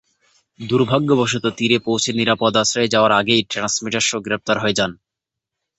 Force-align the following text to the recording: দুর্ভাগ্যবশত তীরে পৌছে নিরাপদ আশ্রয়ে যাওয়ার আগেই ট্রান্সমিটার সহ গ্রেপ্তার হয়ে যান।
দুর্ভাগ্যবশত 0.59 1.45
তীরে 1.57 1.77
পৌছে 1.79 2.09
নিরাপদ 2.13 2.53
আশ্রয়ে 2.55 2.91
যাওয়ার 2.93 3.13
আগেই 3.19 3.41
ট্রান্সমিটার 3.51 4.07
সহ 4.09 4.19
গ্রেপ্তার 4.19 4.57
হয়ে 4.59 4.77
যান। 4.79 4.91